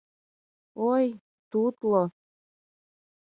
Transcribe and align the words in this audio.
—Ой, 0.91 1.05
тутло... 1.49 2.03